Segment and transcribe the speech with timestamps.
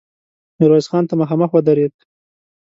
[0.59, 1.93] ميرويس خان ته مخامخ ودرېد.